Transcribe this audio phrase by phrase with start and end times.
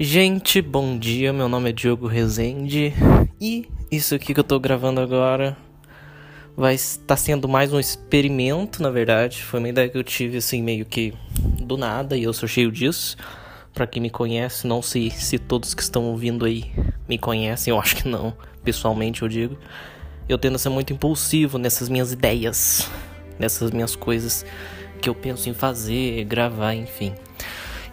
[0.00, 1.32] Gente, bom dia.
[1.32, 2.94] Meu nome é Diogo Rezende
[3.40, 5.56] e isso aqui que eu tô gravando agora
[6.56, 9.42] vai estar sendo mais um experimento, na verdade.
[9.42, 11.12] Foi uma ideia que eu tive assim meio que
[11.60, 13.16] do nada e eu sou cheio disso.
[13.74, 16.70] Para quem me conhece, não sei se todos que estão ouvindo aí
[17.08, 19.58] me conhecem, eu acho que não, pessoalmente eu digo.
[20.28, 22.88] Eu tendo a ser muito impulsivo nessas minhas ideias,
[23.36, 24.46] nessas minhas coisas
[25.02, 27.12] que eu penso em fazer, gravar, enfim.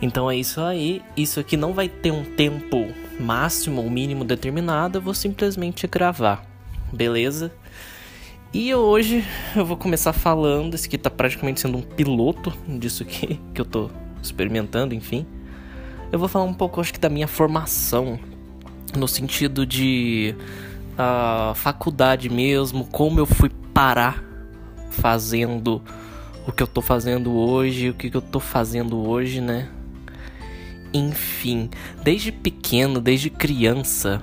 [0.02, 1.02] Então é isso aí.
[1.16, 2.88] Isso aqui não vai ter um tempo
[3.20, 6.44] máximo ou mínimo determinado, eu vou simplesmente gravar.
[6.92, 7.52] Beleza?
[8.54, 9.24] E hoje
[9.56, 13.66] eu vou começar falando, esse aqui tá praticamente sendo um piloto disso aqui que eu
[13.66, 13.90] tô
[14.22, 15.26] experimentando, enfim.
[16.12, 18.20] Eu vou falar um pouco, acho que da minha formação
[18.96, 20.36] no sentido de
[20.94, 24.24] uh, faculdade mesmo, como eu fui parar
[24.90, 25.82] fazendo
[26.48, 29.68] o que eu tô fazendo hoje, o que, que eu tô fazendo hoje, né?
[30.98, 31.70] Enfim,
[32.02, 34.22] desde pequeno, desde criança,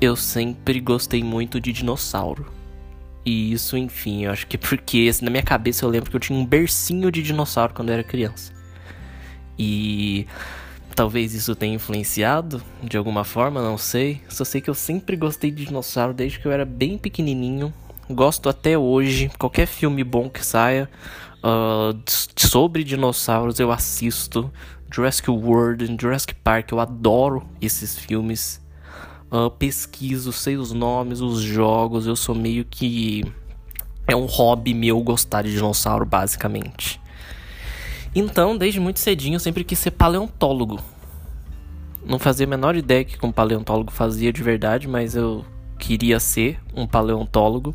[0.00, 2.46] eu sempre gostei muito de dinossauro.
[3.26, 6.20] E isso, enfim, eu acho que porque assim, na minha cabeça eu lembro que eu
[6.20, 8.52] tinha um bercinho de dinossauro quando eu era criança.
[9.58, 10.28] E
[10.94, 14.20] talvez isso tenha influenciado de alguma forma, não sei.
[14.28, 17.74] Só sei que eu sempre gostei de dinossauro desde que eu era bem pequenininho.
[18.08, 19.28] Gosto até hoje.
[19.36, 20.88] Qualquer filme bom que saia
[21.42, 21.98] uh,
[22.36, 24.52] sobre dinossauros eu assisto.
[24.92, 28.60] Jurassic World, Jurassic Park, eu adoro esses filmes.
[29.30, 33.24] Uh, pesquiso, sei os nomes, os jogos, eu sou meio que.
[34.06, 37.00] É um hobby meu gostar de dinossauro, basicamente.
[38.12, 40.80] Então, desde muito cedinho, eu sempre quis ser paleontólogo.
[42.04, 45.44] Não fazia a menor ideia que um paleontólogo fazia de verdade, mas eu
[45.78, 47.72] queria ser um paleontólogo.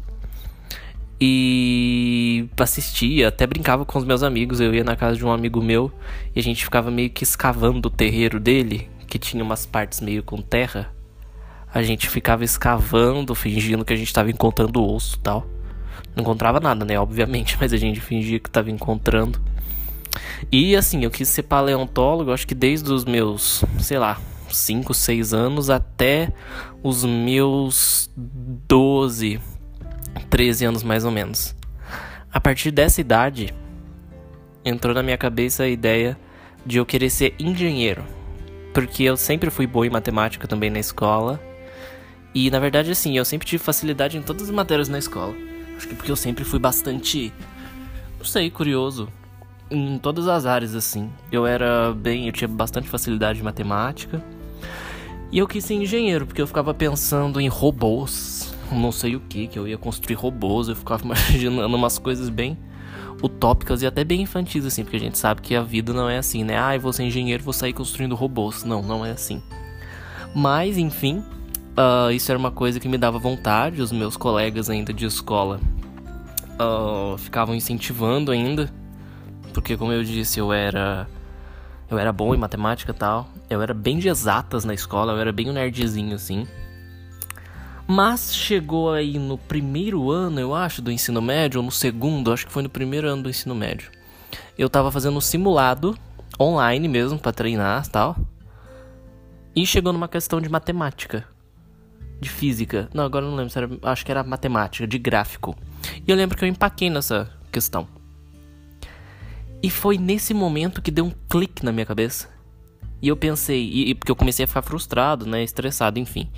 [1.20, 4.60] E assistia, até brincava com os meus amigos.
[4.60, 5.92] Eu ia na casa de um amigo meu
[6.36, 10.24] e a gente ficava meio que escavando o terreiro dele, que tinha umas partes meio
[10.24, 10.94] com terra.
[11.74, 15.46] A gente ficava escavando, fingindo que a gente estava encontrando osso tal.
[16.16, 17.00] Não encontrava nada, né?
[17.00, 19.40] Obviamente, mas a gente fingia que estava encontrando.
[20.52, 24.20] E assim, eu quis ser paleontólogo, acho que desde os meus, sei lá,
[24.50, 26.32] 5, 6 anos até
[26.82, 29.40] os meus 12,
[30.30, 31.56] 13 anos mais ou menos.
[32.32, 33.54] A partir dessa idade,
[34.64, 36.18] entrou na minha cabeça a ideia
[36.66, 38.04] de eu querer ser engenheiro.
[38.74, 41.40] Porque eu sempre fui bom em matemática também na escola.
[42.34, 45.34] E na verdade, assim, eu sempre tive facilidade em todas as matérias na escola.
[45.78, 47.32] Acho que porque eu sempre fui bastante,
[48.18, 49.08] não sei, curioso
[49.70, 51.10] em todas as áreas, assim.
[51.32, 54.24] Eu era bem, eu tinha bastante facilidade em matemática.
[55.32, 58.12] E eu quis ser engenheiro, porque eu ficava pensando em robôs,
[58.72, 62.58] não sei o que, que eu ia construir robôs, eu ficava imaginando umas coisas bem
[63.24, 66.18] utópicas e até bem infantis, assim, porque a gente sabe que a vida não é
[66.18, 66.60] assim, né?
[66.60, 68.64] Ah, eu vou ser engenheiro, vou sair construindo robôs.
[68.64, 69.42] Não, não é assim.
[70.36, 71.24] Mas, enfim,
[71.78, 75.60] uh, isso era uma coisa que me dava vontade, os meus colegas ainda de escola
[76.60, 78.72] uh, ficavam incentivando ainda,
[79.54, 81.08] porque como eu disse, eu era
[81.90, 85.20] eu era bom em matemática e tal, eu era bem de exatas na escola, eu
[85.20, 86.48] era bem um nerdzinho assim.
[87.88, 92.48] Mas chegou aí no primeiro ano, eu acho, do ensino médio, ou no segundo, acho
[92.48, 93.92] que foi no primeiro ano do ensino médio.
[94.58, 95.96] Eu tava fazendo um simulado
[96.40, 98.16] online mesmo para treinar, tal.
[99.56, 101.28] E chegou numa questão de matemática,
[102.20, 102.90] de física.
[102.94, 105.56] Não, agora não lembro, se era, acho que era matemática, de gráfico.
[106.06, 107.88] E eu lembro que eu empaquei nessa questão.
[109.62, 112.30] E foi nesse momento que deu um clique na minha cabeça.
[113.02, 116.30] E eu pensei, e, e porque eu comecei a ficar frustrado, né, estressado, enfim.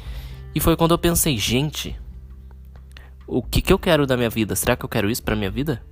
[0.53, 1.95] E foi quando eu pensei, gente,
[3.27, 4.55] o que, que eu quero da minha vida?
[4.55, 5.83] Será que eu quero isso pra minha vida?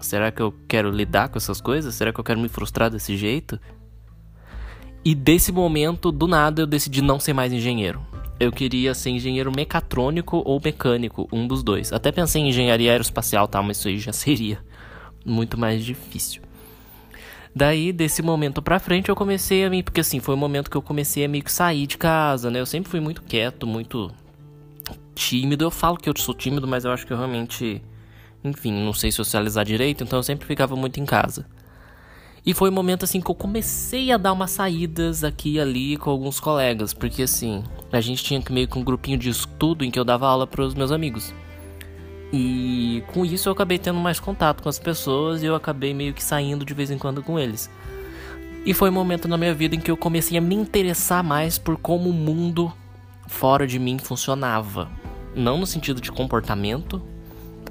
[0.00, 1.94] Será que eu quero lidar com essas coisas?
[1.94, 3.58] Será que eu quero me frustrar desse jeito?
[5.04, 8.04] E desse momento, do nada, eu decidi não ser mais engenheiro.
[8.38, 11.92] Eu queria ser engenheiro mecatrônico ou mecânico, um dos dois.
[11.92, 13.62] Até pensei em engenharia aeroespacial, tá?
[13.62, 14.58] Mas isso aí já seria
[15.24, 16.41] muito mais difícil.
[17.54, 19.82] Daí, desse momento pra frente, eu comecei a me.
[19.82, 22.60] Porque assim, foi o momento que eu comecei a meio que sair de casa, né?
[22.60, 24.10] Eu sempre fui muito quieto, muito
[25.14, 25.64] tímido.
[25.64, 27.82] Eu falo que eu sou tímido, mas eu acho que eu realmente.
[28.44, 31.46] Enfim, não sei socializar direito, então eu sempre ficava muito em casa.
[32.44, 35.96] E foi o momento assim que eu comecei a dar umas saídas aqui e ali
[35.96, 37.62] com alguns colegas, porque assim,
[37.92, 40.64] a gente tinha meio que um grupinho de estudo em que eu dava aula para
[40.64, 41.32] os meus amigos.
[42.32, 46.14] E com isso eu acabei tendo mais contato com as pessoas e eu acabei meio
[46.14, 47.68] que saindo de vez em quando com eles.
[48.64, 51.58] E foi um momento na minha vida em que eu comecei a me interessar mais
[51.58, 52.72] por como o mundo
[53.26, 54.88] fora de mim funcionava.
[55.34, 57.02] Não no sentido de comportamento,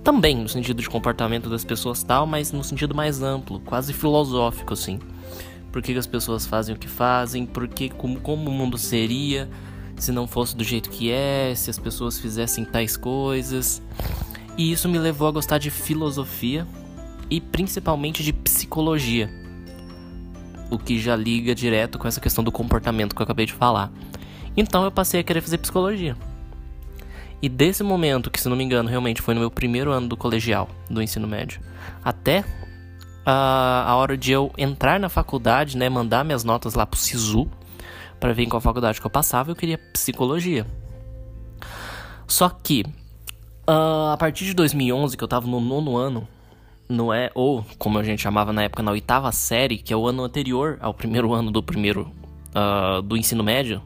[0.04, 4.74] também no sentido de comportamento das pessoas tal, mas no sentido mais amplo, quase filosófico
[4.74, 5.00] assim.
[5.72, 8.78] por que, que as pessoas fazem o que fazem, por que, como, como o mundo
[8.78, 9.50] seria
[9.96, 13.82] se não fosse do jeito que é, se as pessoas fizessem tais coisas.
[14.62, 16.68] E isso me levou a gostar de filosofia
[17.32, 19.28] e principalmente de psicologia.
[20.70, 23.92] O que já liga direto com essa questão do comportamento que eu acabei de falar.
[24.56, 26.16] Então eu passei a querer fazer psicologia.
[27.42, 30.16] E desse momento, que se não me engano, realmente foi no meu primeiro ano do
[30.16, 31.60] colegial, do ensino médio,
[32.06, 32.46] até
[33.26, 37.50] a, a hora de eu entrar na faculdade, né, mandar minhas notas lá pro SISU,
[38.20, 40.68] para ver em qual faculdade que eu passava, eu queria psicologia.
[42.28, 42.86] Só que,
[43.68, 46.28] uh, a partir de 2011, que eu tava no nono ano,
[46.88, 50.08] não é, ou como a gente chamava na época, na oitava série, que é o
[50.08, 52.12] ano anterior ao primeiro ano do primeiro,
[52.56, 53.82] uh, do ensino médio,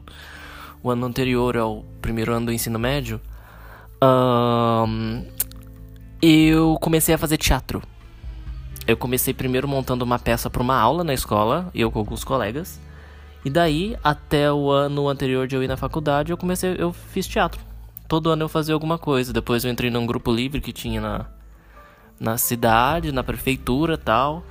[0.82, 3.20] o ano anterior ao primeiro ano do ensino médio,
[4.02, 5.24] uh,
[6.20, 7.82] eu comecei a fazer teatro.
[8.86, 12.80] Eu comecei primeiro montando uma peça para uma aula na escola, eu com alguns colegas.
[13.44, 17.26] E daí, até o ano anterior de eu ir na faculdade, eu comecei, eu fiz
[17.26, 17.60] teatro.
[18.08, 19.32] Todo ano eu fazia alguma coisa.
[19.32, 21.26] Depois eu entrei num grupo livre que tinha na,
[22.18, 24.44] na cidade, na prefeitura tal.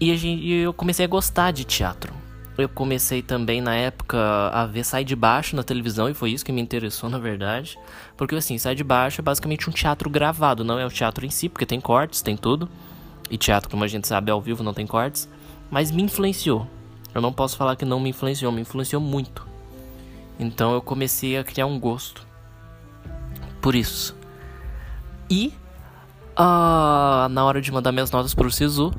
[0.00, 2.12] E a gente, eu comecei a gostar de teatro.
[2.56, 4.18] Eu comecei também na época
[4.50, 7.78] a ver Sai de Baixo na televisão e foi isso que me interessou na verdade.
[8.16, 11.30] Porque assim, Sai de Baixo é basicamente um teatro gravado, não é o teatro em
[11.30, 12.68] si, porque tem cortes, tem tudo.
[13.30, 15.28] E teatro, como a gente sabe, ao vivo não tem cortes.
[15.70, 16.66] Mas me influenciou.
[17.14, 19.46] Eu não posso falar que não me influenciou, me influenciou muito.
[20.38, 22.26] Então eu comecei a criar um gosto
[23.66, 24.14] por isso.
[25.28, 25.52] E
[26.38, 28.94] uh, na hora de mandar minhas notas pro SISU,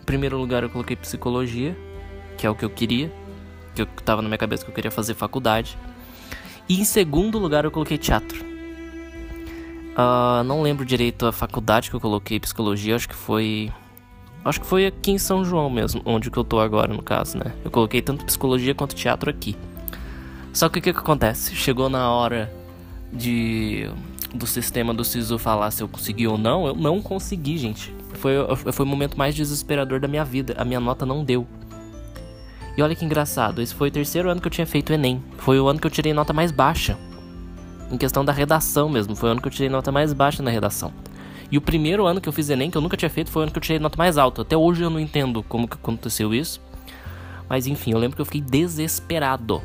[0.00, 1.76] em primeiro lugar eu coloquei psicologia,
[2.38, 3.12] que é o que eu queria,
[3.74, 5.76] que eu tava na minha cabeça que eu queria fazer faculdade.
[6.66, 8.42] E em segundo lugar eu coloquei teatro.
[8.42, 13.70] Uh, não lembro direito a faculdade que eu coloquei psicologia, acho que foi.
[14.42, 17.36] Acho que foi aqui em São João mesmo, onde que eu tô agora, no caso,
[17.36, 17.52] né?
[17.62, 19.54] Eu coloquei tanto psicologia quanto teatro aqui.
[20.54, 21.54] Só que o que, que acontece?
[21.54, 22.61] Chegou na hora
[23.12, 23.90] de
[24.34, 27.94] do sistema do SISU falar se eu consegui ou não, eu não consegui, gente.
[28.14, 28.32] Foi,
[28.72, 30.54] foi o momento mais desesperador da minha vida.
[30.56, 31.46] A minha nota não deu.
[32.76, 35.22] E olha que engraçado, esse foi o terceiro ano que eu tinha feito o Enem.
[35.36, 36.96] Foi o ano que eu tirei nota mais baixa
[37.90, 39.14] em questão da redação mesmo.
[39.14, 40.90] Foi o ano que eu tirei nota mais baixa na redação.
[41.50, 43.42] E o primeiro ano que eu fiz Enem, que eu nunca tinha feito, foi o
[43.42, 44.40] ano que eu tirei nota mais alta.
[44.40, 46.62] Até hoje eu não entendo como que aconteceu isso.
[47.46, 49.60] Mas enfim, eu lembro que eu fiquei desesperado.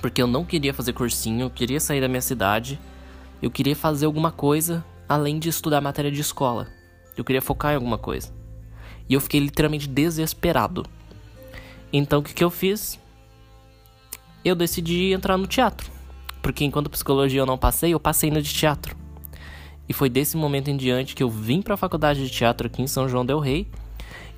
[0.00, 2.78] Porque eu não queria fazer cursinho, eu queria sair da minha cidade.
[3.40, 6.68] Eu queria fazer alguma coisa além de estudar matéria de escola.
[7.16, 8.32] Eu queria focar em alguma coisa.
[9.08, 10.86] E eu fiquei literalmente desesperado.
[11.92, 12.98] Então o que, que eu fiz?
[14.44, 15.90] Eu decidi entrar no teatro.
[16.40, 18.96] Porque enquanto psicologia eu não passei, eu passei no de teatro.
[19.88, 22.82] E foi desse momento em diante que eu vim para a faculdade de teatro aqui
[22.82, 23.68] em São João del Rei.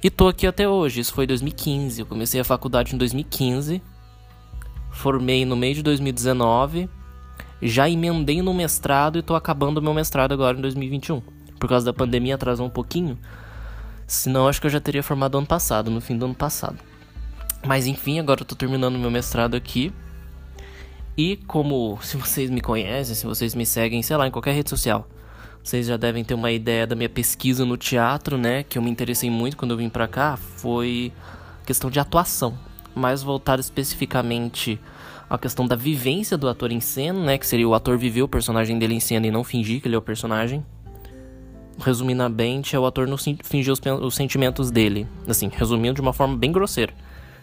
[0.03, 1.01] E tô aqui até hoje.
[1.01, 2.01] Isso foi 2015.
[2.01, 3.81] Eu comecei a faculdade em 2015.
[4.95, 6.89] Formei no meio de 2019.
[7.61, 11.21] Já emendei no mestrado e tô acabando o meu mestrado agora em 2021.
[11.59, 13.19] Por causa da pandemia atrasou um pouquinho.
[14.07, 16.79] Senão acho que eu já teria formado ano passado, no fim do ano passado.
[17.67, 19.93] Mas enfim, agora eu tô terminando meu mestrado aqui.
[21.17, 24.71] E como, se vocês me conhecem, se vocês me seguem, sei lá, em qualquer rede
[24.71, 25.09] social,
[25.63, 28.63] vocês já devem ter uma ideia da minha pesquisa no teatro, né?
[28.63, 31.13] Que eu me interessei muito quando eu vim pra cá, foi
[31.67, 32.57] questão de atuação.
[32.95, 34.81] Mais voltada especificamente
[35.29, 37.39] à questão da vivência do ator em cena, né?
[37.39, 39.95] Que seria o ator viver o personagem dele em cena e não fingir que ele
[39.95, 40.65] é o personagem.
[41.79, 45.09] Resumidamente, é o ator não fingir os, os sentimentos dele.
[45.27, 46.93] Assim, resumindo de uma forma bem grosseira.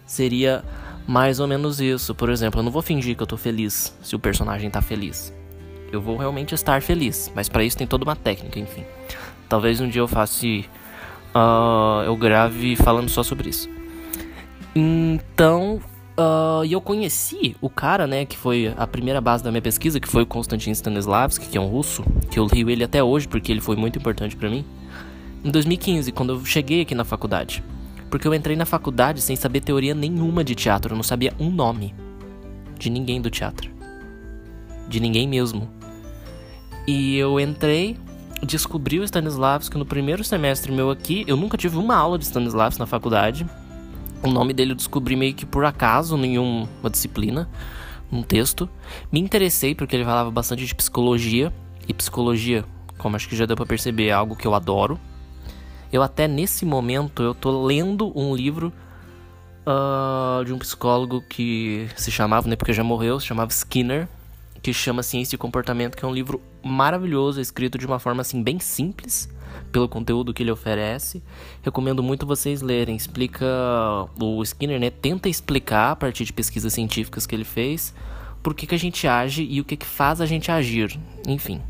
[0.05, 0.63] Seria
[1.08, 2.15] mais ou menos isso.
[2.15, 5.34] Por exemplo, eu não vou fingir que eu tô feliz se o personagem tá feliz.
[5.91, 8.86] Eu vou realmente estar feliz, mas para isso tem toda uma técnica, enfim.
[9.50, 10.46] Talvez um dia eu faça.
[10.46, 13.70] Uh, eu grave falando só sobre isso.
[14.75, 15.82] Então,
[16.18, 20.08] uh, eu conheci o cara, né, que foi a primeira base da minha pesquisa, que
[20.08, 23.51] foi o Konstantin Stanislavski, que é um russo, que eu leio ele até hoje porque
[23.51, 24.66] ele foi muito importante para mim.
[25.44, 27.63] Em 2015, quando eu cheguei aqui na faculdade.
[28.10, 31.50] Porque eu entrei na faculdade sem saber teoria nenhuma de teatro, eu não sabia um
[31.50, 31.96] nome
[32.78, 33.72] de ninguém do teatro.
[34.88, 35.70] De ninguém mesmo.
[36.86, 37.98] E eu entrei,
[38.44, 41.24] descobri o Stanislavski no primeiro semestre meu aqui.
[41.28, 43.46] Eu nunca tive uma aula de Stanislavski na faculdade.
[44.24, 47.50] O nome dele eu descobri meio que por acaso em uma disciplina,
[48.12, 48.70] um texto.
[49.12, 51.51] Me interessei porque ele falava bastante de psicologia.
[51.88, 52.63] E psicologia,
[52.98, 55.00] como acho que já deu pra perceber, é algo que eu adoro.
[55.92, 58.72] Eu até nesse momento eu tô lendo um livro
[59.66, 64.08] uh, de um psicólogo que se chamava, né, porque já morreu, se chamava Skinner,
[64.62, 68.42] que chama Ciência e Comportamento, que é um livro maravilhoso, escrito de uma forma assim
[68.44, 69.28] bem simples,
[69.72, 71.24] pelo conteúdo que ele oferece.
[71.62, 72.96] Recomendo muito vocês lerem.
[72.96, 73.46] Explica.
[74.22, 74.90] O Skinner, né?
[74.90, 77.94] Tenta explicar a partir de pesquisas científicas que ele fez
[78.42, 81.00] por que, que a gente age e o que, que faz a gente agir.
[81.28, 81.62] Enfim.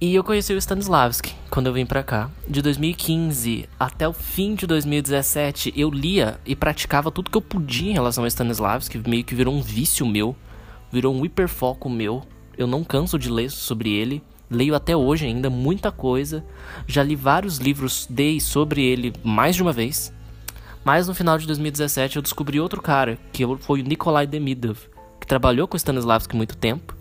[0.00, 2.30] E eu conheci o Stanislavski quando eu vim para cá.
[2.46, 7.90] De 2015 até o fim de 2017, eu lia e praticava tudo que eu podia
[7.90, 10.36] em relação ao Stanislavski, meio que virou um vício meu,
[10.92, 12.22] virou um hiperfoco meu.
[12.56, 14.22] Eu não canso de ler sobre ele.
[14.54, 16.44] Leio até hoje ainda muita coisa.
[16.86, 20.12] Já li vários livros dei sobre ele mais de uma vez.
[20.84, 24.78] Mas no final de 2017 eu descobri outro cara, que foi o Nikolai Demidov,
[25.18, 26.94] que trabalhou com Stanislavski muito tempo.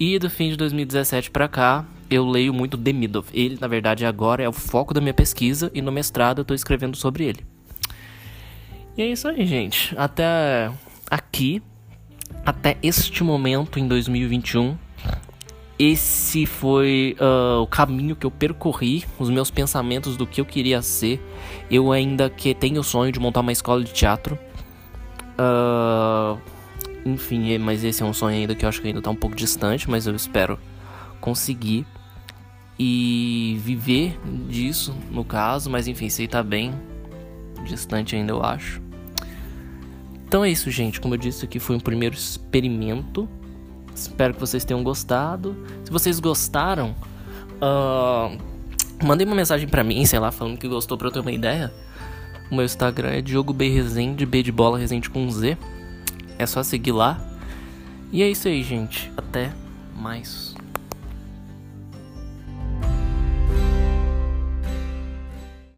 [0.00, 3.28] E do fim de 2017 para cá, eu leio muito Demidov.
[3.34, 6.54] Ele, na verdade, agora é o foco da minha pesquisa e no mestrado eu tô
[6.54, 7.44] escrevendo sobre ele.
[8.96, 9.94] E é isso aí, gente.
[9.96, 10.72] Até
[11.10, 11.62] aqui,
[12.44, 14.76] até este momento em 2021,
[15.78, 20.82] esse foi uh, o caminho que eu percorri, os meus pensamentos do que eu queria
[20.82, 21.22] ser.
[21.70, 24.36] Eu ainda que tenho o sonho de montar uma escola de teatro.
[25.38, 26.38] Uh,
[27.06, 29.36] enfim, mas esse é um sonho ainda que eu acho que ainda tá um pouco
[29.36, 30.58] distante, mas eu espero
[31.20, 31.86] conseguir
[32.76, 34.18] e viver
[34.48, 36.72] disso, no caso, mas enfim, sei tá bem
[37.64, 38.80] distante ainda, eu acho.
[40.26, 41.00] Então é isso, gente.
[41.00, 43.28] Como eu disse, aqui foi um primeiro experimento
[43.98, 45.56] Espero que vocês tenham gostado.
[45.84, 46.94] Se vocês gostaram,
[47.60, 48.38] uh,
[49.04, 51.72] mandem uma mensagem pra mim, sei lá, falando que gostou pra eu ter uma ideia.
[52.50, 55.58] O meu Instagram é Diogo B Resende, B de bola Resende com Z.
[56.38, 57.20] É só seguir lá.
[58.12, 59.10] E é isso aí, gente.
[59.16, 59.52] Até
[59.94, 60.47] mais.